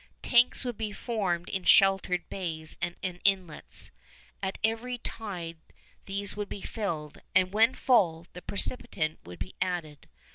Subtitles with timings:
[0.23, 3.91] Tanks would be formed in sheltered bays and inlets.
[4.41, 5.59] At every tide
[6.07, 10.07] these would be filled, and when full the precipitant would be added.